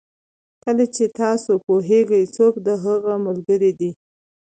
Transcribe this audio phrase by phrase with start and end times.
[0.63, 3.91] کله چې تاسو پوهېږئ څوک د هغه ملګري دي.